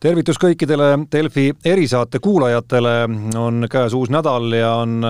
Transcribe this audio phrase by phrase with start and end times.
[0.00, 2.94] tervitus kõikidele Delfi erisaate kuulajatele,
[3.36, 5.04] on käes uus nädal ja on,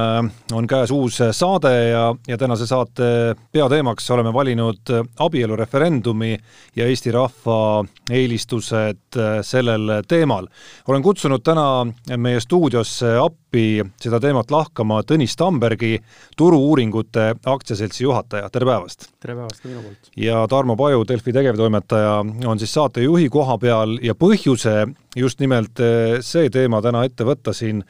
[0.53, 6.33] on käes uus saade ja, ja tänase saate peateemaks oleme valinud abielureferendumi
[6.77, 10.49] ja Eesti rahva eelistused sellel teemal.
[10.89, 13.15] olen kutsunud täna meie stuudiosse
[13.51, 15.99] appi seda teemat lahkama Tõnis Tambergi,
[16.39, 19.09] Turu-uuringute aktsiaseltsi juhataja, tere päevast!
[19.19, 20.11] tere päevast ka minu poolt!
[20.17, 22.13] ja Tarmo Paju, Delfi tegevtoimetaja,
[22.47, 24.87] on siis saatejuhi koha peal ja põhjuse
[25.19, 27.83] just nimelt eh, see teema täna ette võtta siin,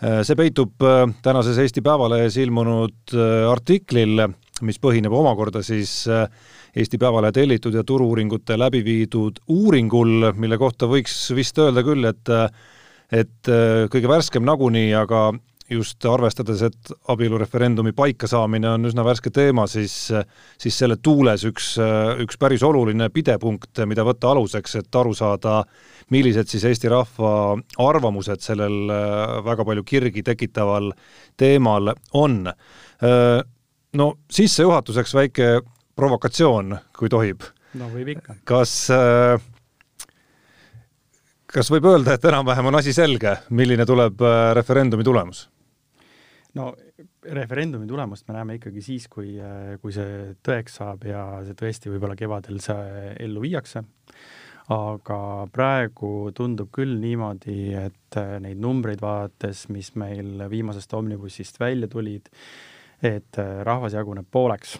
[0.00, 3.12] eh, see peitub eh, tänases Eesti Päevalehes ilmunud
[3.52, 4.30] artiklil,
[4.64, 11.26] mis põhineb omakorda siis Eesti Päevalehe tellitud ja Turu-uuringute läbi viidud uuringul, mille kohta võiks
[11.36, 12.38] vist öelda küll, et
[13.12, 13.48] et
[13.92, 15.30] kõige värskem nagunii, aga
[15.72, 19.94] just arvestades, et abielureferendumi paikasaamine on üsna värske teema, siis,
[20.60, 21.74] siis selle tuules üks,
[22.24, 25.62] üks päris oluline pidepunkt, mida võtta aluseks, et aru saada,
[26.12, 27.32] millised siis Eesti rahva
[27.82, 28.92] arvamused sellel
[29.46, 30.92] väga palju kirgi tekitaval
[31.40, 32.42] teemal on.
[33.92, 35.48] No sissejuhatuseks väike
[35.96, 37.44] provokatsioon, kui tohib.
[37.76, 38.36] no võib ikka.
[38.44, 39.40] kas äh,
[41.52, 44.22] kas võib öelda, et enam-vähem on asi selge, milline tuleb
[44.56, 45.48] referendumi tulemus?
[46.58, 46.66] no
[47.22, 49.38] referendumi tulemust me näeme ikkagi siis, kui,
[49.80, 53.84] kui see tõeks saab ja see tõesti võib-olla kevadel see ellu viiakse.
[54.72, 55.18] aga
[55.52, 62.28] praegu tundub küll niimoodi, et neid numbreid vaadates, mis meil viimasest omnibussist välja tulid,
[63.02, 64.76] et rahvas jaguneb pooleks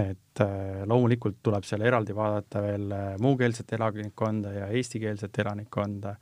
[0.00, 6.14] et äh, loomulikult tuleb seal eraldi vaadata veel äh, muukeelset elanikkonda ja eestikeelset elanikkonda,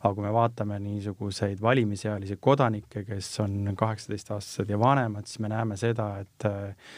[0.00, 5.78] aga kui me vaatame niisuguseid valimisealisi kodanikke, kes on kaheksateistaastased ja vanemad, siis me näeme
[5.80, 6.90] seda, et äh,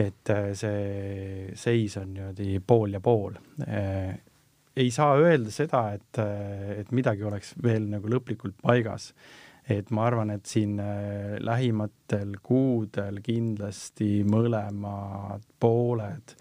[0.00, 3.34] et see seis on niimoodi pool ja pool.
[4.72, 6.20] ei saa öelda seda, et,
[6.78, 9.10] et midagi oleks veel nagu lõplikult paigas
[9.70, 16.34] et ma arvan, et siin äh, lähimatel kuudel kindlasti mõlemad pooled,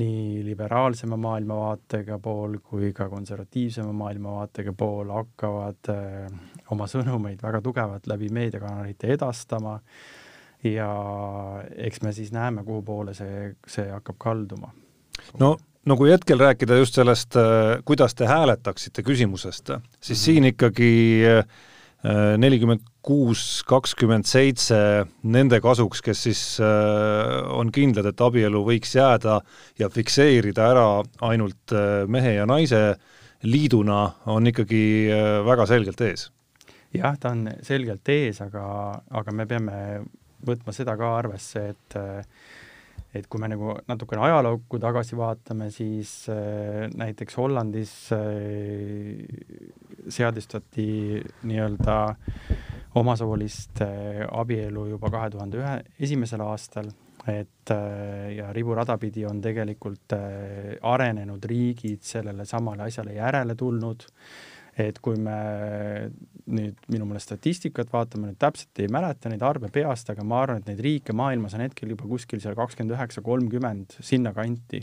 [0.00, 6.26] nii liberaalsema maailmavaatega pool kui ka konservatiivsema maailmavaatega pool hakkavad äh,
[6.72, 9.76] oma sõnumeid väga tugevalt läbi meediakanalite edastama
[10.64, 10.92] ja
[11.76, 14.72] eks me siis näeme, kuhu poole see, see hakkab kalduma.
[15.38, 19.82] no no kui hetkel rääkida just sellest, äh, kuidas te hääletaksite küsimusest, siis mm
[20.12, 20.24] -hmm.
[20.24, 21.44] siin ikkagi äh,
[22.02, 24.78] nelikümmend kuus, kakskümmend seitse
[25.26, 29.40] nende kasuks, kes siis äh, on kindlad, et abielu võiks jääda
[29.78, 30.86] ja fikseerida ära
[31.26, 32.82] ainult äh, mehe ja naise
[33.42, 36.28] liiduna, on ikkagi äh, väga selgelt ees.
[36.94, 38.64] jah, ta on selgelt ees, aga,
[39.10, 39.78] aga me peame
[40.46, 41.98] võtma seda ka arvesse, et
[43.14, 49.20] et kui me nagu natukene ajalukku tagasi vaatame, siis äh, näiteks Hollandis äh,
[50.08, 51.96] seadistati nii-öelda
[53.00, 56.88] omasoolist äh, abielu juba kahe tuhande ühe, esimesel aastal,
[57.28, 64.08] et äh, ja riburada pidi on tegelikult äh, arenenud riigid sellele samale asjale järele tulnud
[64.78, 65.38] et kui me
[66.52, 70.62] nüüd minu meelest statistikat vaatame, nüüd täpselt ei mäleta neid arve peast, aga ma arvan,
[70.62, 74.82] et neid riike maailmas on hetkel juba kuskil seal kakskümmend üheksa, kolmkümmend sinnakanti,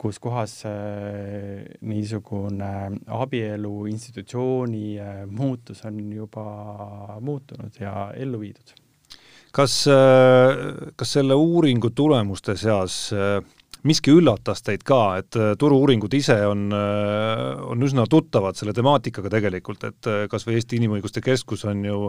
[0.00, 2.70] kus kohas äh, niisugune
[3.14, 6.46] abielu institutsiooni äh, muutus on juba
[7.24, 8.74] muutunud ja ellu viidud.
[9.54, 13.38] kas äh,, kas selle uuringu tulemuste seas äh,
[13.88, 19.32] miski üllatas teid ka, et äh, turu-uuringud ise on, äh, on üsna tuttavad selle temaatikaga
[19.36, 22.00] tegelikult, et äh, kas või Eesti Inimõiguste Keskus on ju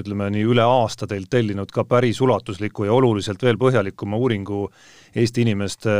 [0.00, 4.64] ütleme nii üle aasta teilt tellinud ka päris ulatusliku ja oluliselt veel põhjalikuma uuringu
[5.12, 5.96] Eesti inimeste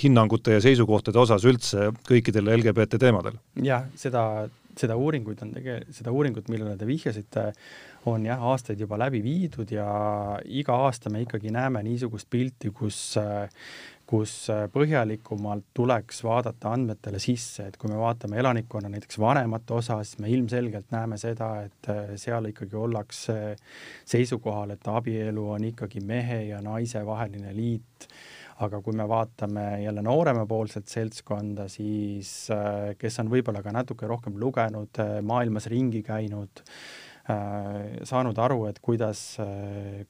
[0.00, 3.36] hinnangute ja seisukohtade osas üldse kõikidel LGBT teemadel.
[3.60, 7.50] jah, seda, seda uuringuid on tege-, seda uuringut, millele te vihjasite,
[8.08, 9.84] on jah, aastaid juba läbi viidud ja
[10.44, 12.98] iga aasta me ikkagi näeme niisugust pilti, kus
[14.06, 19.98] kus äh, põhjalikumalt tuleks vaadata andmetele sisse, et kui me vaatame elanikkonna näiteks vanemate osa,
[20.04, 23.38] siis me ilmselgelt näeme seda, et äh, seal ikkagi ollakse
[24.04, 28.08] seisukohal, et abielu on ikkagi mehe ja naise vaheline liit.
[28.62, 34.36] Aga kui me vaatame jälle nooremapoolset seltskonda, siis äh, kes on võib-olla ka natuke rohkem
[34.38, 36.62] lugenud, maailmas ringi käinud,
[37.24, 39.20] saanud aru, et kuidas,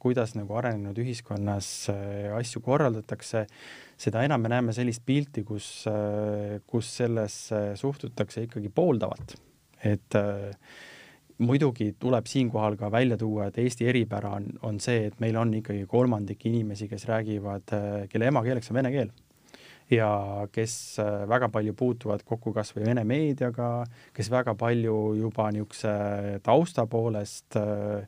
[0.02, 1.68] kuidas nagu arenenud ühiskonnas
[2.34, 3.44] asju korraldatakse,
[4.00, 5.68] seda enam me näeme sellist pilti, kus,
[6.66, 9.36] kus sellesse suhtutakse ikkagi pooldavalt.
[9.84, 10.50] et äh,
[11.38, 15.52] muidugi tuleb siinkohal ka välja tuua, et Eesti eripära on, on see, et meil on
[15.54, 17.74] ikkagi kolmandik inimesi, kes räägivad,
[18.10, 19.12] kelle emakeeleks on vene keel
[19.90, 23.84] ja kes äh, väga palju puutuvad kokku kas või Vene meediaga,
[24.16, 28.06] kes väga palju juba niisuguse tausta poolest äh,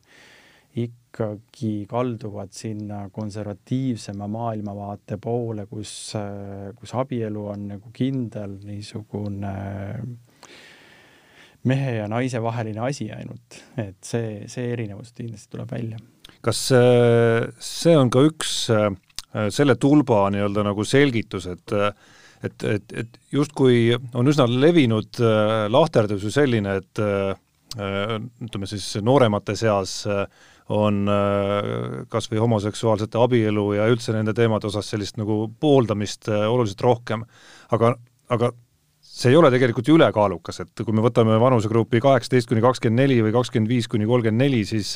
[0.76, 9.54] ikkagi kalduvad sinna konservatiivsema maailmavaate poole, kus, äh, kus abielu on nagu kindel niisugune
[11.66, 15.98] mehe ja naise vaheline asi ainult, et see, see erinevus kindlasti tuleb välja.
[16.40, 18.52] kas see on ka üks
[19.52, 21.74] selle tulba nii-öelda nagu selgitus, et
[22.44, 25.18] et, et, et justkui on üsna levinud
[25.72, 27.00] lahterdus ju selline, et
[27.76, 30.04] ütleme siis nooremate seas
[30.72, 31.08] on
[32.12, 37.24] kas või homoseksuaalsete abielu ja üldse nende teemade osas sellist nagu pooldamist oluliselt rohkem.
[37.72, 37.94] aga,
[38.28, 38.52] aga
[39.16, 43.22] see ei ole tegelikult ju ülekaalukas, et kui me võtame vanusegrupi kaheksateist kuni kakskümmend neli
[43.24, 44.92] või kakskümmend viis kuni kolmkümmend neli, siis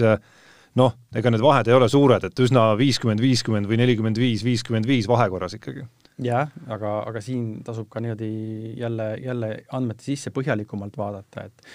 [0.78, 4.87] noh, ega need vahed ei ole suured, et üsna viiskümmend, viiskümmend või nelikümmend viis, viiskümmend
[4.87, 5.87] viis vahekorras ikkagi.
[6.22, 11.72] jah, aga, aga siin tasub ka niimoodi jälle, jälle andmete sisse põhjalikumalt vaadata, et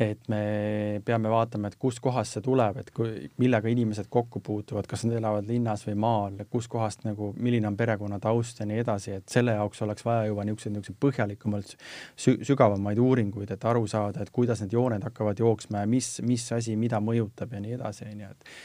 [0.00, 5.04] et me peame vaatama, et kustkohast see tuleb, et kui, millega inimesed kokku puutuvad, kas
[5.06, 9.28] nad elavad linnas või maal, kuskohast nagu, milline on perekonna taust ja nii edasi, et
[9.32, 11.74] selle jaoks oleks vaja juba niisuguseid, niisuguseid põhjalikumalt
[12.16, 16.48] sü sügavamaid uuringuid, et aru saada, et kuidas need jooned hakkavad jooksma ja mis, mis
[16.56, 18.56] asi mida mõjutab ja nii edasi, onju, et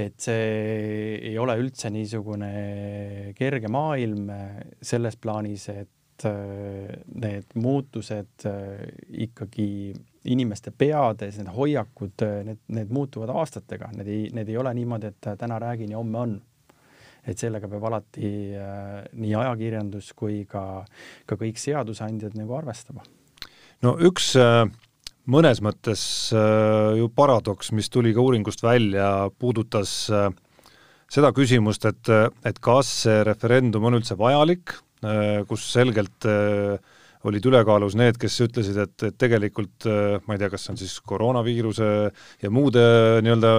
[0.00, 4.28] et see ei ole üldse niisugune kerge maailm
[4.86, 6.26] selles plaanis, et
[7.10, 8.44] need muutused
[9.24, 9.66] ikkagi
[10.24, 15.30] inimeste peades, need hoiakud, need, need muutuvad aastatega, need ei, need ei ole niimoodi, et
[15.40, 16.40] täna räägin ja homme on.
[17.20, 20.86] et sellega peab alati äh, nii ajakirjandus kui ka,
[21.28, 23.04] ka kõik seadusandjad nagu arvestama.
[23.84, 24.64] no üks äh,
[25.28, 26.02] mõnes mõttes
[26.32, 30.30] äh, ju paradoks, mis tuli ka uuringust välja, puudutas äh,
[31.10, 32.10] seda küsimust, et,
[32.46, 36.78] et kas see referendum on üldse vajalik, äh, kus selgelt äh,
[37.28, 39.84] olid ülekaalus need, kes ütlesid, et, et tegelikult
[40.24, 41.88] ma ei tea, kas see on siis koroonaviiruse
[42.40, 42.84] ja muude
[43.24, 43.50] nii-öelda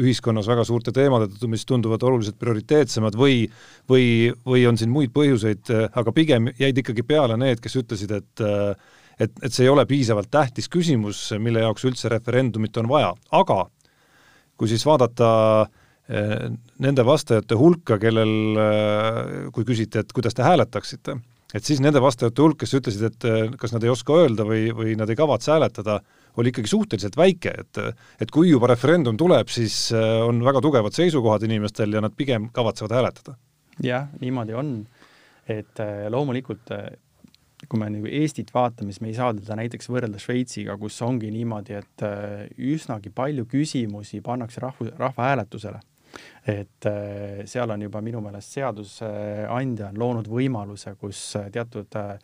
[0.00, 3.44] ühiskonnas väga suurte teemade tõttu, mis tunduvad oluliselt prioriteetsemad või
[3.90, 4.06] või,
[4.46, 8.46] või on siin muid põhjuseid, aga pigem jäid ikkagi peale need, kes ütlesid, et
[9.20, 13.66] et, et see ei ole piisavalt tähtis küsimus, mille jaoks üldse referendumit on vaja, aga
[14.56, 15.28] kui siis vaadata
[16.82, 18.32] nende vastajate hulka, kellel,
[19.54, 21.16] kui küsiti, et kuidas te hääletaksite,
[21.54, 24.70] et siis nende vastajate hulk, kes ütlesid, et eh, kas nad ei oska öelda või,
[24.76, 26.00] või nad ei kavatse hääletada,
[26.40, 27.80] oli ikkagi suhteliselt väike, et
[28.22, 32.50] et kui juba referendum tuleb, siis eh, on väga tugevad seisukohad inimestel ja nad pigem
[32.54, 33.36] kavatsevad hääletada.
[33.82, 34.74] jah, niimoodi on,
[35.48, 35.80] et
[36.12, 36.70] loomulikult
[37.68, 41.30] kui me nagu Eestit vaatame, siis me ei saa teda näiteks võrrelda Šveitsiga, kus ongi
[41.30, 42.04] niimoodi, et
[42.58, 45.78] üsnagi palju küsimusi pannakse rahvu, rahvahääletusele
[46.46, 52.16] et äh, seal on juba minu meelest seadusandja on loonud võimaluse, kus äh, teatud äh,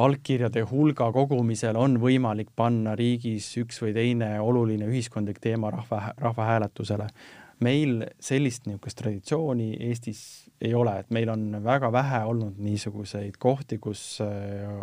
[0.00, 7.08] allkirjade hulga kogumisel on võimalik panna riigis üks või teine oluline ühiskondlik teema rahva, rahvahääletusele.
[7.60, 13.78] meil sellist niisugust traditsiooni Eestis ei ole, et meil on väga vähe olnud niisuguseid kohti,
[13.78, 14.22] kus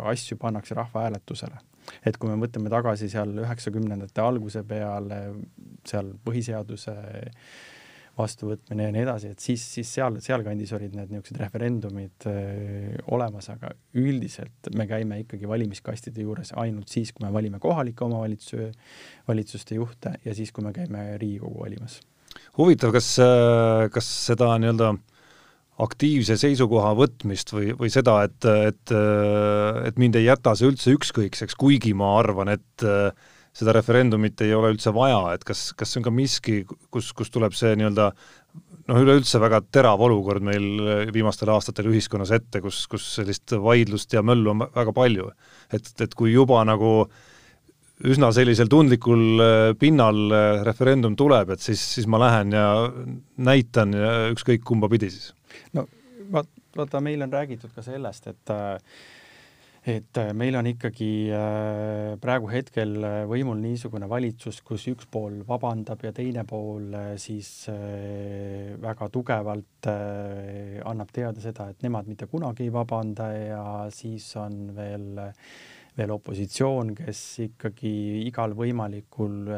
[0.04, 1.58] asju pannakse rahvahääletusele.
[2.06, 5.32] et kui me mõtleme tagasi seal üheksakümnendate alguse peale,
[5.88, 6.94] seal põhiseaduse
[8.18, 13.50] vastuvõtmine ja nii edasi, et siis, siis seal, sealkandis olid need niisugused referendumid öö, olemas,
[13.54, 18.72] aga üldiselt me käime ikkagi valimiskastide juures ainult siis, kui me valime kohalike omavalitsuse,
[19.28, 22.00] valitsuste juhte ja siis, kui me käime Riigikogu valimas.
[22.58, 23.14] huvitav, kas,
[23.94, 24.92] kas seda nii-öelda
[25.78, 28.94] aktiivse seisukoha võtmist või, või seda, et, et,
[29.86, 33.12] et mind ei jäta see üldse ükskõikseks, kuigi ma arvan, et äh,
[33.58, 36.60] seda referendumit ei ole üldse vaja, et kas, kas see on ka miski,
[36.94, 42.62] kus, kus tuleb see nii-öelda noh, üleüldse väga terav olukord meil viimastel aastatel ühiskonnas ette,
[42.64, 45.32] kus, kus sellist vaidlust ja möllu on väga palju.
[45.74, 46.92] et, et kui juba nagu
[48.06, 52.66] üsna sellisel tundlikul äh, pinnal äh, referendum tuleb, et siis, siis ma lähen ja
[53.42, 55.32] näitan ja ükskõik kumba pidi siis.
[55.74, 55.88] no
[56.30, 58.76] vaat-, vaata, meil on räägitud ka sellest, et äh,
[59.88, 65.40] et äh, meil on ikkagi äh, praegu hetkel äh, võimul niisugune valitsus, kus üks pool
[65.48, 67.50] vabandab ja teine pool siis
[68.82, 73.64] väga tugevalt annab teada seda, et nemad mitte kunagi ei vabanda ja
[73.94, 75.08] siis on veel
[75.98, 77.90] veel opositsioon, kes ikkagi
[78.28, 79.48] igal võimalikul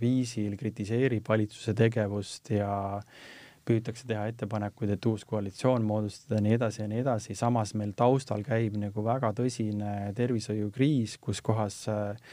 [0.00, 6.56] viisil kritiseerib valitsuse tegevust ja äh, püütakse teha ettepanekuid, et uus koalitsioon moodustada ja nii
[6.56, 12.32] edasi ja nii edasi, samas meil taustal käib nagu väga tõsine tervishoiukriis, kus kohas äh,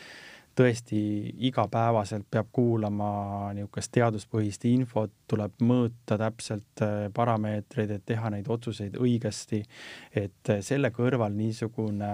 [0.57, 0.99] tõesti
[1.47, 8.97] igapäevaselt peab kuulama niisugust teaduspõhist infot, tuleb mõõta täpselt äh, parameetreid, et teha neid otsuseid
[8.97, 9.63] õigesti.
[10.15, 12.11] et äh, selle kõrval niisugune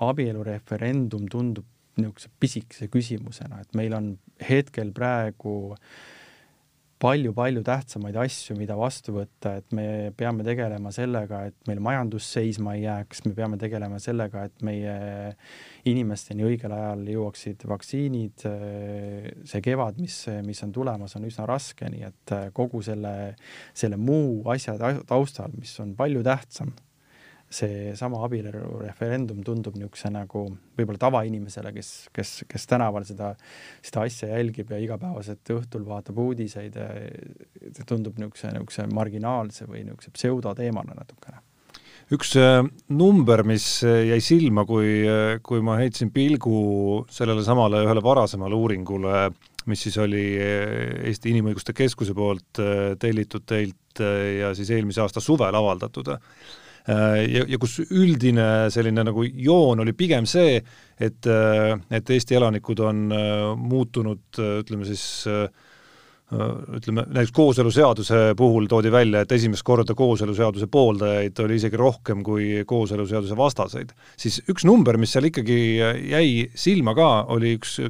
[0.00, 1.66] abielureferendum tundub
[2.00, 4.14] niisuguse pisikese küsimusena, et meil on
[4.48, 6.18] hetkel praegu äh,
[7.00, 9.84] palju-palju tähtsamaid asju, mida vastu võtta, et me
[10.16, 14.96] peame tegelema sellega, et meil majandus seisma ei jääks, me peame tegelema sellega, et meie
[15.88, 18.44] inimesteni õigel ajal jõuaksid vaktsiinid.
[19.48, 23.34] see kevad, mis, mis on tulemas, on üsna raske, nii et kogu selle,
[23.72, 24.76] selle muu asja
[25.08, 26.76] taustal, mis on palju tähtsam
[27.50, 30.44] seesama abielureferendum tundub niisuguse nagu
[30.78, 33.32] võib-olla tavainimesele, kes, kes, kes tänaval seda,
[33.82, 36.78] seda asja jälgib ja igapäevaselt õhtul vaatab uudiseid,
[37.84, 41.42] tundub niisuguse, niisuguse marginaalse või niisuguse pseudoteemana natukene.
[42.10, 47.84] Üks äh, number, mis äh, jäi silma, kui, äh, kui ma heitsin pilgu sellele samale
[47.84, 49.28] ühele varasemale uuringule,
[49.70, 52.58] mis siis oli Eesti Inimõiguste Keskuse poolt
[52.98, 56.08] tellitud teilt ja siis eelmise aasta suvel avaldatud,
[56.86, 60.60] ja, ja kus üldine selline nagu joon oli pigem see,
[61.00, 64.24] et, äh, et Eesti elanikud on äh, muutunud,
[64.62, 65.26] ütleme siis
[66.30, 72.60] ütleme, näiteks kooseluseaduse puhul toodi välja, et esimest korda kooseluseaduse pooldajaid oli isegi rohkem kui
[72.70, 73.90] kooseluseaduse vastaseid.
[74.14, 75.58] siis üks number, mis seal ikkagi
[76.12, 77.80] jäi silma ka, oli üks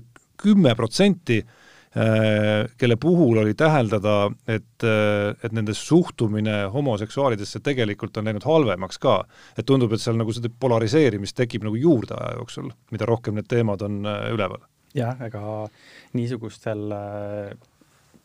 [0.41, 1.60] kümme protsenti Äh,
[1.91, 9.25] kelle puhul oli täheldada, et, äh, et nende suhtumine homoseksuaalidesse tegelikult on läinud halvemaks ka.
[9.59, 13.51] et tundub, et seal nagu seda polariseerimist tekib nagu juurde aja jooksul, mida rohkem need
[13.51, 14.63] teemad on äh, üleval.
[14.95, 15.67] jah, ega
[16.15, 16.95] niisugustel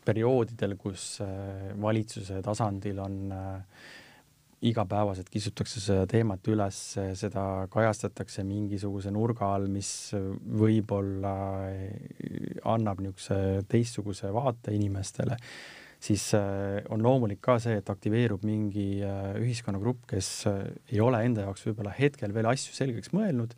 [0.06, 1.18] perioodidel, kus
[1.82, 3.62] valitsuse tasandil on äh,
[4.66, 6.78] igapäevaselt kisutakse seda teemat üles,
[7.18, 11.34] seda kajastatakse mingisuguse nurga all, mis võib-olla
[12.66, 15.38] annab niisuguse teistsuguse vaate inimestele,
[16.00, 21.22] siis äh, on loomulik ka see, et aktiveerub mingi äh, ühiskonnagrupp, kes äh, ei ole
[21.26, 23.56] enda jaoks võib-olla hetkel veel asju selgeks mõelnud,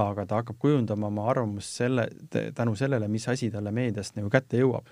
[0.00, 4.62] aga ta hakkab kujundama oma arvamust selle, tänu sellele, mis asi talle meediast nagu kätte
[4.62, 4.88] jõuab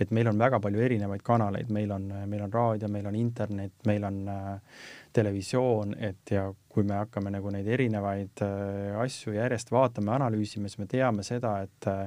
[0.00, 3.74] et meil on väga palju erinevaid kanaleid, meil on, meil on raadio, meil on internet,
[3.86, 9.72] meil on äh, televisioon, et ja kui me hakkame nagu neid erinevaid äh, asju järjest
[9.74, 12.06] vaatama, analüüsima, siis me teame seda, et äh,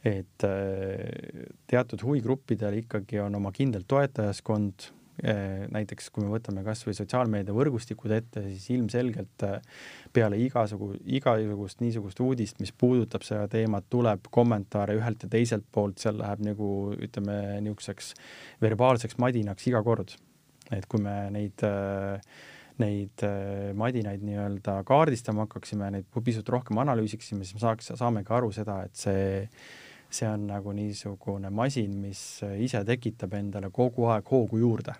[0.00, 4.88] et äh, teatud huvigruppidel ikkagi on oma kindel toetajaskond
[5.20, 9.58] näiteks kui me võtame kasvõi sotsiaalmeedia võrgustikud ette, siis ilmselgelt eh,
[10.16, 15.98] peale igasugu, igasugust niisugust uudist, mis puudutab seda teemat, tuleb kommentaare ühelt ja teiselt poolt,
[16.00, 17.36] seal läheb nagu ütleme
[17.66, 18.14] niisuguseks
[18.64, 20.16] verbaalseks madinaks iga kord.
[20.70, 22.32] et kui me neid eh,
[22.80, 23.22] neid
[23.76, 28.96] madinaid nii-öelda kaardistama hakkaksime, neid pisut rohkem analüüsiksime, siis me saaks, saamegi aru seda, et
[28.96, 29.44] see
[30.14, 34.94] see on nagu niisugune masin, mis ise tekitab endale kogu aeg hoogu juurde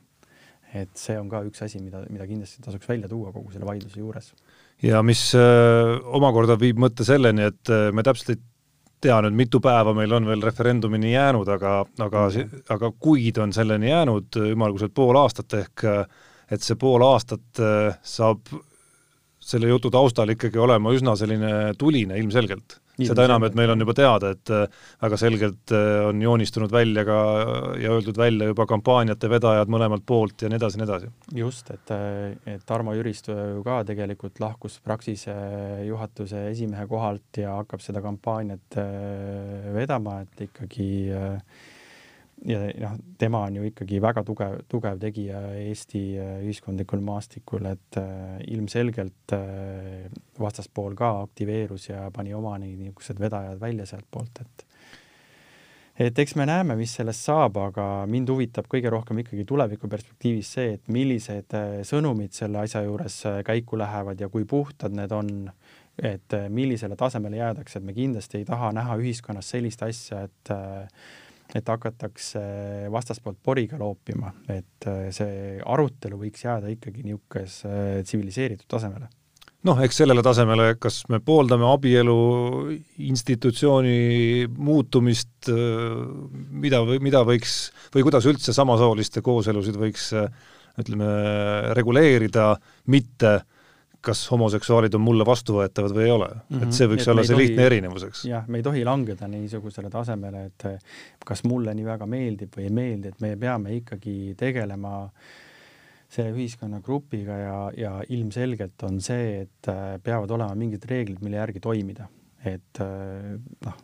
[0.75, 3.99] et see on ka üks asi, mida, mida kindlasti tasuks välja tuua kogu selle vaidluse
[3.99, 4.31] juures.
[4.83, 8.41] ja mis äh, omakorda viib mõtte selleni, et äh, me täpselt ei
[9.01, 12.65] tea nüüd, mitu päeva meil on veel referendumini jäänud, aga, aga mm, -hmm.
[12.77, 15.87] aga kuid on selleni jäänud ümmarguselt pool aastat ehk
[16.51, 18.53] et see pool aastat äh, saab
[19.41, 23.95] selle jutu taustal ikkagi olema üsna selline tuline ilmselgelt seda enam, et meil on juba
[23.97, 24.67] teada, et äh,
[25.03, 27.19] väga selgelt äh, on joonistunud välja ka
[27.81, 31.11] ja öeldud välja juba kampaaniate vedajad mõlemalt poolt ja nii edasi, nii edasi.
[31.41, 35.35] just, et, äh, et Tarmo Jüristo ju ka tegelikult lahkus Praxise
[35.87, 38.81] juhatuse esimehe kohalt ja hakkab seda kampaaniat
[39.75, 41.61] vedama, et ikkagi äh,
[42.49, 48.01] ja noh, tema on ju ikkagi väga tugev, tugev tegija Eesti äh, ühiskondlikul maastikul, et
[48.01, 50.09] äh, ilmselgelt äh,
[50.41, 54.67] vastaspool ka aktiveerus ja pani oma niisugused vedajad välja sealtpoolt, et
[56.01, 60.79] et eks me näeme, mis sellest saab, aga mind huvitab kõige rohkem ikkagi tulevikuperspektiivis see,
[60.79, 61.53] et millised
[61.85, 65.51] sõnumid selle asja juures käiku lähevad ja kui puhtad need on,
[66.01, 70.55] et millisele tasemele jäädakse, et me kindlasti ei taha näha ühiskonnas sellist asja, et
[71.59, 72.43] et hakatakse
[72.93, 79.11] vastaspoolt poriga loopima, et äh, see arutelu võiks jääda ikkagi niisuguse äh, tsiviliseeritud tasemele.
[79.69, 82.15] Noh, eks sellele tasemele, kas me pooldame abielu
[83.11, 86.01] institutsiooni muutumist, äh,
[86.65, 87.59] mida või mida võiks
[87.95, 90.13] või kuidas üldse samasooliste kooselusid võiks
[90.81, 91.09] ütleme,
[91.77, 92.55] reguleerida,
[92.89, 93.49] mitte äh,
[94.05, 96.57] kas homoseksuaalid on mulle vastuvõetavad või ei ole mm.
[96.57, 96.63] -hmm.
[96.67, 98.25] et see võiks et olla see tohi, lihtne erinevus, eks.
[98.31, 100.67] jah, me ei tohi langeda niisugusele tasemele, et
[101.27, 104.95] kas mulle nii väga meeldib või ei meeldi, et me peame ikkagi tegelema
[106.11, 109.71] selle ühiskonnagrupiga ja, ja ilmselgelt on see, et
[110.03, 112.09] peavad olema mingid reeglid, mille järgi toimida.
[112.45, 113.77] et noh,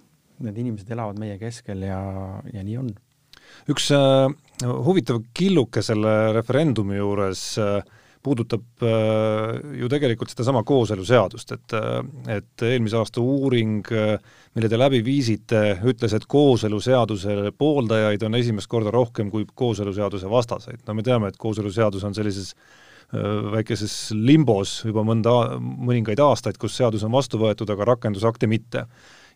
[0.45, 2.01] need inimesed elavad meie keskel ja,
[2.53, 2.91] ja nii on.
[3.71, 4.27] üks äh,
[4.65, 7.79] huvitav killuke selle referendumi juures äh,
[8.27, 11.99] puudutab äh, ju tegelikult sedasama kooseluseadust, et äh,
[12.37, 14.17] et eelmise aasta uuring, äh,
[14.57, 20.83] mille te läbi viisite, ütles, et kooseluseaduse pooldajaid on esimest korda rohkem kui kooseluseaduse vastaseid.
[20.87, 22.55] no me teame, et kooseluseadus on sellises
[23.53, 25.31] väikeses limbos juba mõnda,
[25.63, 28.83] mõningaid aastaid, kus seadus on vastu võetud, aga rakendusakte mitte.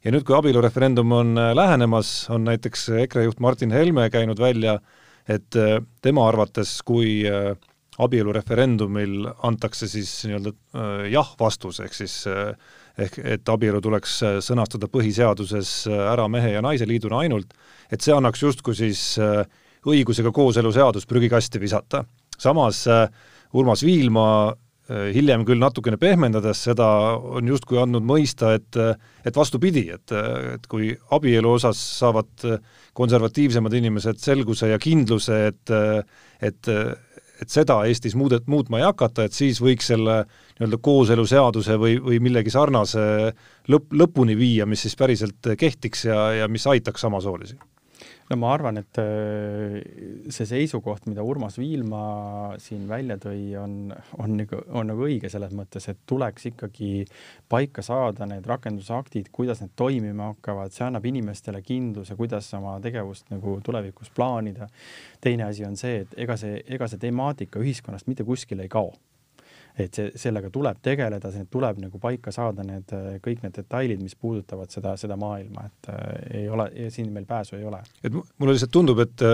[0.03, 4.81] ja nüüd, kui abielureferendum on lähenemas, on näiteks EKRE juht Martin Helme käinud välja,
[5.29, 5.55] et
[6.03, 7.55] tema arvates, kui äh,
[8.05, 12.55] abielureferendumil antakse siis nii-öelda äh, jah-vastus, ehk siis äh,
[13.01, 17.53] ehk et abielu tuleks äh, sõnastada põhiseaduses ära mehe ja naise liiduna ainult,
[17.93, 19.03] et see annaks justkui siis
[19.89, 22.05] õigusega kooseluseadus prügikasti visata.
[22.39, 22.87] samas
[23.53, 24.55] Urmas Viilma
[25.15, 28.77] hiljem küll natukene pehmendades seda, on justkui andnud mõista, et
[29.25, 30.13] et vastupidi, et,
[30.55, 32.47] et kui abielu osas saavad
[32.93, 35.75] konservatiivsemad inimesed selguse ja kindluse, et
[36.41, 36.73] et
[37.43, 40.23] et seda Eestis muudet-, muutma ei hakata, et siis võiks selle
[40.59, 43.03] nii-öelda kooseluseaduse või, või millegi sarnase
[43.71, 47.59] lõpp, lõpuni viia, mis siis päriselt kehtiks ja, ja mis aitaks samasoolisi
[48.31, 49.81] no ma arvan, et äh,
[50.31, 52.03] see seisukoht, mida Urmas Viilma
[52.63, 53.91] siin välja tõi, on,
[54.23, 56.93] on nagu, on nagu õige selles mõttes, et tuleks ikkagi
[57.51, 63.35] paika saada need rakendusaktid, kuidas need toimima hakkavad, see annab inimestele kindluse, kuidas oma tegevust
[63.35, 64.71] nagu tulevikus plaanida.
[65.21, 68.93] teine asi on see, et ega see, ega see temaatika ühiskonnast mitte kuskile ei kao
[69.79, 72.93] et see, sellega tuleb tegeleda, see tuleb nagu paika saada, need
[73.25, 76.05] kõik need detailid, mis puudutavad seda, seda maailma, et äh,
[76.43, 77.83] ei ole, siin meil pääsu ei ole.
[78.05, 79.27] et mulle lihtsalt tundub, et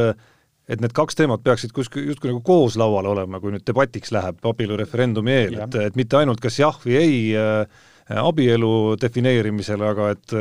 [0.67, 4.41] et need kaks teemat peaksid kuskil justkui nagu koos laual olema, kui nüüd debatiks läheb
[4.51, 7.85] abielureferendumi eel, et, et mitte ainult kas jah või ei äh,
[8.23, 10.35] abielu defineerimisele, aga et,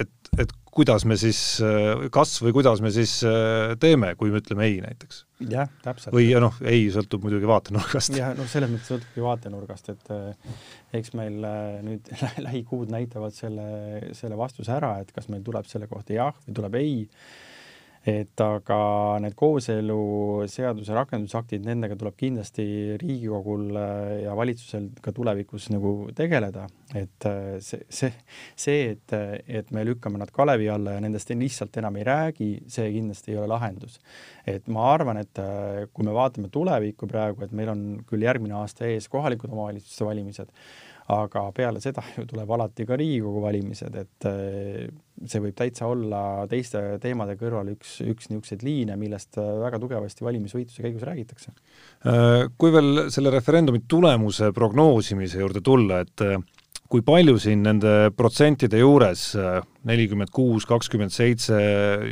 [0.00, 0.12] et,
[0.44, 1.38] et kuidas me siis,
[2.14, 5.22] kas või kuidas me siis äh, teeme, kui me ütleme ei näiteks.
[5.52, 6.14] jah, täpselt.
[6.14, 8.16] või noh, ei sõltub muidugi vaatenurgast.
[8.16, 10.58] jah, noh, selles mõttes sõltubki vaatenurgast, et äh,
[10.98, 12.08] eks meil äh, nüüd
[12.48, 13.66] lähikuud näitavad selle,
[14.16, 16.94] selle vastuse ära, et kas meil tuleb selle kohta jah või tuleb ei
[18.08, 18.76] et aga
[19.22, 22.64] need kooseluseaduse rakendusaktid, nendega tuleb kindlasti
[22.98, 26.66] Riigikogul äh, ja valitsusel ka tulevikus nagu tegeleda,
[26.98, 28.10] et äh, see, see,
[28.58, 32.90] see, et, et me lükkame nad kalevi alla ja nendest lihtsalt enam ei räägi, see
[32.96, 34.00] kindlasti ei ole lahendus.
[34.46, 38.58] et ma arvan, et äh, kui me vaatame tulevikku praegu, et meil on küll järgmine
[38.58, 40.50] aasta ees kohalikud omavalitsuste valimised,
[41.12, 44.86] aga peale seda ju tuleb alati ka Riigikogu valimised, et eh,
[45.26, 50.84] see võib täitsa olla teiste teemade kõrval üks, üks niisuguseid liine, millest väga tugevasti valimisvõitluse
[50.84, 51.54] käigus räägitakse.
[52.06, 56.38] Äh, kui veel selle referendumi tulemuse prognoosimise juurde tulla, et äh,
[56.92, 59.22] kui palju siin nende protsentide juures,
[59.88, 61.56] nelikümmend kuus, kakskümmend seitse,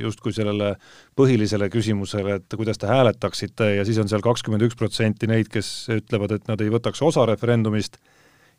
[0.01, 0.73] justkui sellele
[1.19, 5.91] põhilisele küsimusele, et kuidas te hääletaksite ja siis on seal kakskümmend üks protsenti neid, kes
[5.99, 8.01] ütlevad, et nad ei võtaks osa referendumist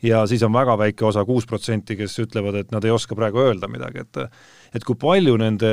[0.03, 3.43] ja siis on väga väike osa, kuus protsenti, kes ütlevad, et nad ei oska praegu
[3.45, 4.21] öelda midagi, et
[4.75, 5.71] et kui palju nende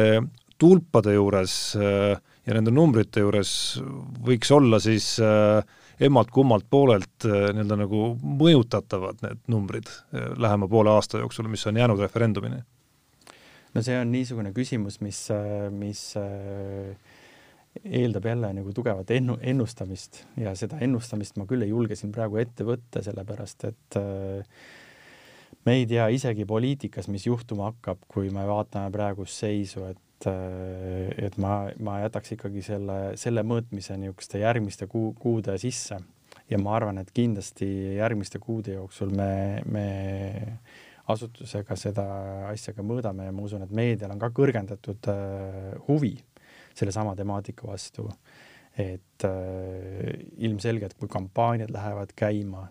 [0.59, 3.51] tulpade juures äh, ja nende numbrite juures
[4.25, 5.61] võiks olla siis äh,
[6.01, 12.03] emmalt-kummalt poolelt äh, nii-öelda nagu mõjutatavad need numbrid lähema poole aasta jooksul, mis on jäänud
[12.03, 12.65] referendumini?
[13.75, 15.21] no see on niisugune küsimus, mis,
[15.77, 17.17] mis äh,
[17.85, 22.41] eeldab jälle nagu tugevat ennu-, ennustamist ja seda ennustamist ma küll ei julge siin praegu
[22.43, 24.61] ette võtta, sellepärast et äh,
[25.67, 31.11] me ei tea isegi poliitikas, mis juhtuma hakkab, kui me vaatame praegust seisu, et äh,
[31.29, 36.01] et ma, ma jätaks ikkagi selle, selle mõõtmise niisuguste järgmiste kuu, kuude sisse.
[36.49, 37.67] ja ma arvan, et kindlasti
[37.99, 39.89] järgmiste kuude jooksul me, me
[41.13, 42.05] asutusega seda
[42.49, 46.17] asja ka mõõdame ja ma usun, et meedial on ka kõrgendatud äh, huvi
[46.79, 48.09] sellesama temaatika vastu.
[48.79, 52.69] et äh, ilmselgelt, kui kampaaniad lähevad käima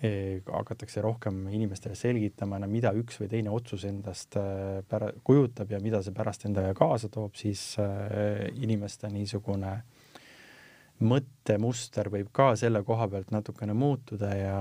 [0.00, 5.82] eh,, hakatakse rohkem inimestele selgitama, mida üks või teine otsus endast äh, pära-, kujutab ja
[5.84, 9.76] mida see pärast endaga kaasa toob, siis äh, inimeste niisugune
[11.04, 14.60] mõttemuster võib ka selle koha pealt natukene muutuda ja,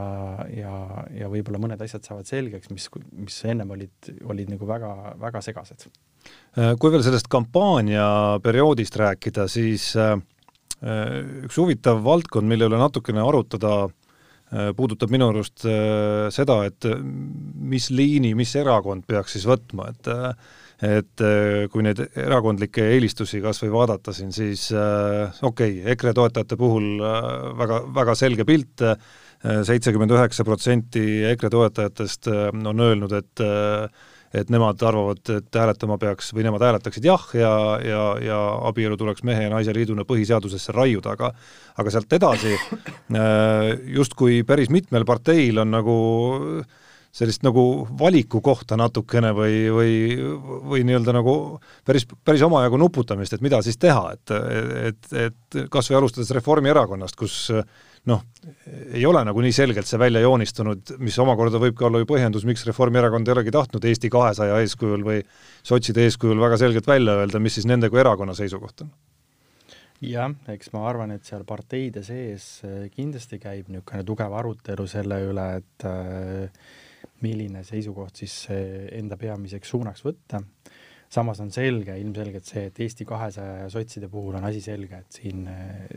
[0.51, 0.77] ja,
[1.15, 6.12] ja võib-olla mõned asjad saavad selgeks, mis, mis ennem olid, olid nagu väga-väga segased Äh,
[6.53, 10.15] kui veel sellest kampaaniaperioodist rääkida, siis äh,
[11.47, 13.87] üks huvitav valdkond, mille üle natukene arutada,
[14.53, 15.65] äh, puudutab minu arust
[16.35, 16.85] seda, et
[17.73, 20.13] mis liini, mis erakond peaks siis võtma, et
[20.83, 21.21] et
[21.71, 26.97] kui neid erakondlikke eelistusi kas või vaadata siin, siis okei okay,, EKRE toetajate puhul
[27.55, 28.83] väga, väga selge pilt,
[29.69, 33.45] seitsekümmend üheksa protsenti EKRE toetajatest on öelnud, et
[34.33, 37.53] et nemad arvavad, et hääletama peaks või nemad hääletaksid jah ja,
[37.85, 41.33] ja, ja abielu tuleks mehe ja naise liiduna põhiseadusesse raiuda, aga
[41.77, 43.67] aga sealt edasi äh,
[43.97, 45.97] justkui päris mitmel parteil on nagu
[47.13, 49.93] sellist nagu valiku kohta natukene või, või,
[50.65, 51.35] või nii-öelda nagu
[51.85, 54.33] päris, päris omajagu nuputamist, et mida siis teha, et,
[54.89, 57.51] et, et kas või alustades Reformierakonnast, kus
[58.09, 58.23] noh,
[58.93, 62.45] ei ole nagu nii selgelt see välja joonistunud, mis omakorda võib ka olla ju põhjendus,
[62.47, 65.23] miks Reformierakond ei olegi tahtnud Eesti kahesaja eeskujul või
[65.63, 68.93] sotside eeskujul väga selgelt välja öelda, mis siis nende kui erakonna seisukoht on.
[70.03, 75.21] Jah, eks ma arvan, et seal parteide sees äh, kindlasti käib niisugune tugev arutelu selle
[75.29, 76.65] üle, et äh,
[77.23, 80.41] milline seisukoht siis enda peamiseks suunaks võtta
[81.13, 85.19] samas on selge, ilmselgelt see, et Eesti kahesaja ja sotside puhul on asi selge, et
[85.19, 85.45] siin,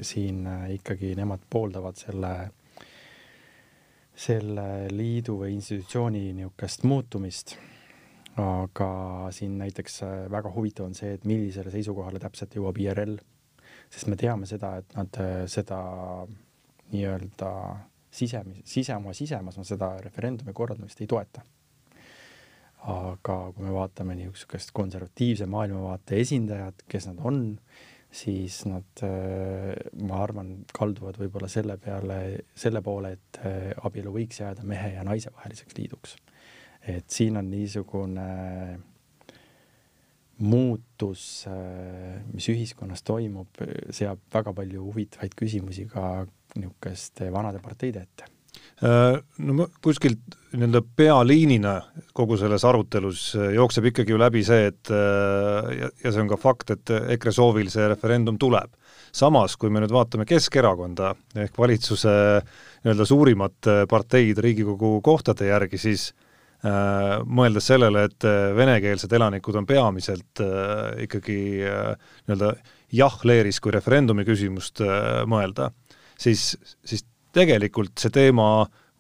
[0.05, 0.42] siin
[0.76, 2.33] ikkagi nemad pooldavad selle,
[4.26, 7.57] selle liidu või institutsiooni niisugust muutumist.
[8.37, 8.87] aga
[9.33, 13.14] siin näiteks väga huvitav on see, et millisele seisukohale täpselt jõuab IRL,
[13.88, 15.79] sest me teame seda, et nad seda
[16.92, 17.52] nii-öelda
[18.12, 21.40] sisemis, sise, oma sisemas, seda referendumi korraldamist ei toeta
[22.87, 27.40] aga kui me vaatame niisugust konservatiivse maailmavaate esindajad, kes nad on,
[28.14, 29.72] siis nad, äh,
[30.07, 32.18] ma arvan, kalduvad võib-olla selle peale,
[32.55, 36.16] selle poole, et äh, abielu võiks jääda mehe ja naise vaheliseks liiduks.
[36.87, 38.27] et siin on niisugune
[40.46, 43.59] muutus, äh, mis ühiskonnas toimub,
[43.90, 48.36] seab väga palju huvitavaid küsimusi ka niisuguste vanade parteide ette
[48.83, 51.75] no kuskilt nii-öelda pealiinina
[52.16, 56.31] kogu selles arutelus äh, jookseb ikkagi ju läbi see, et äh, ja, ja see on
[56.31, 58.73] ka fakt, et EKRE soovil see referendum tuleb.
[59.16, 62.12] samas, kui me nüüd vaatame Keskerakonda ehk valitsuse
[62.85, 66.11] nii-öelda suurimat parteid Riigikogu kohtade järgi, siis
[66.66, 71.92] äh, mõeldes sellele, et venekeelsed elanikud on peamiselt äh, ikkagi äh,
[72.27, 72.55] nii-öelda
[72.92, 75.71] jah-leeris, kui referendumi küsimust äh, mõelda,
[76.19, 77.05] siis, siis
[77.37, 78.51] tegelikult see teema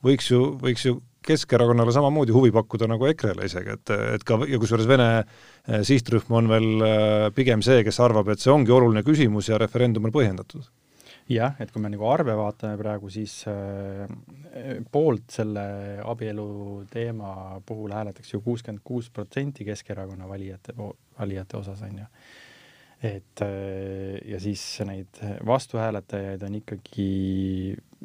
[0.04, 4.60] võiks ju, võiks ju Keskerakonnale samamoodi huvi pakkuda nagu EKRE-le isegi, et, et ka, ja
[4.62, 9.02] kusjuures Vene eh, sihtrühm on veel eh, pigem see, kes arvab, et see ongi oluline
[9.02, 10.68] küsimus ja referendum on põhjendatud.
[11.26, 14.06] Jah, et kui me nagu arve vaatame praegu, siis äh,
[14.94, 15.64] poolt selle
[16.06, 16.46] abielu
[16.92, 22.06] teema puhul hääletaks ju kuuskümmend kuus protsenti Keskerakonna valijate, valijate osas, on ju.
[23.02, 27.10] Et äh, ja siis neid vastuhääletajaid on ikkagi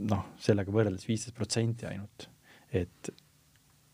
[0.10, 2.30] noh, sellega võrreldes viisteist protsenti ainult.
[2.72, 3.12] et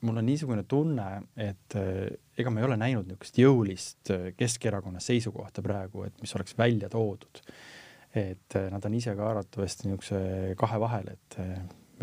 [0.05, 1.07] mul on niisugune tunne,
[1.41, 2.05] et äh,
[2.37, 6.89] ega ma ei ole näinud niisugust jõulist äh, Keskerakonna seisukohta praegu, et mis oleks välja
[6.89, 7.41] toodud.
[8.17, 10.19] et nad on ise ka arvatavasti niisuguse
[10.57, 11.35] kahe vahel, et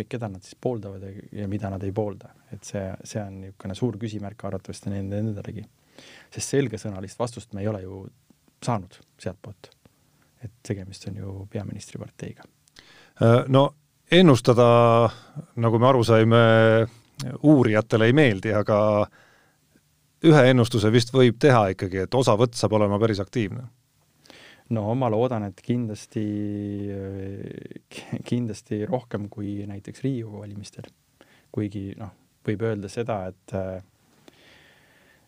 [0.08, 3.98] keda nad siis pooldavad ja, mida nad ei poolda, et see, see on niisugune suur
[3.98, 5.64] küsimärk arvatavasti nende endalegi.
[6.34, 8.04] sest selgesõnalist vastust me ei ole ju
[8.64, 9.70] saanud sealtpoolt.
[10.44, 12.44] et tegemist on ju peaministriparteiga.
[13.22, 13.74] Äh, no
[14.12, 14.66] ennustada,
[15.56, 16.42] nagu me aru saime,
[17.42, 18.78] uurijatele ei meeldi, aga
[20.24, 23.64] ühe ennustuse vist võib teha ikkagi, et osavõtt saab olema päris aktiivne
[24.72, 26.24] no ma loodan, et kindlasti,
[28.30, 30.88] kindlasti rohkem kui näiteks Riigikogu valimistel.
[31.54, 32.10] kuigi noh,
[32.46, 33.52] võib öelda seda, et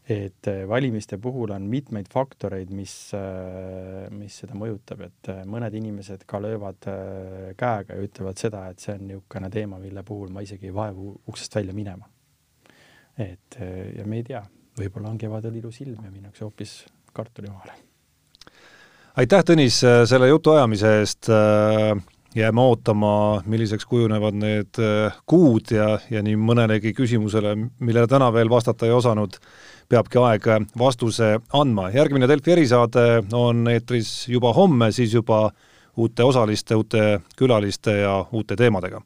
[0.09, 5.75] et äh, valimiste puhul on mitmeid faktoreid, mis, äh, mis seda mõjutab, et äh, mõned
[5.75, 6.87] inimesed ka löövad
[7.59, 11.17] käega ja ütlevad seda, et see on niisugune teema, mille puhul ma isegi ei vaevu
[11.27, 12.07] uksest välja minema.
[13.17, 13.57] et
[13.97, 14.43] ja me ei tea,
[14.77, 16.85] võib-olla on kevadel ilus ilm ja minnakse hoopis
[17.17, 17.73] kartulimaale.
[19.17, 21.31] aitäh, Tõnis, selle jutuajamise eest
[22.37, 24.81] jääme ootama, milliseks kujunevad need
[25.27, 29.39] kuud ja, ja nii mõnelegi küsimusele, millele täna veel vastata ei osanud,
[29.89, 31.89] peabki aeg vastuse andma.
[31.95, 35.51] järgmine Delfi erisaade on eetris juba homme, siis juba
[35.97, 39.01] uute osaliste, uute külaliste ja uute teemadega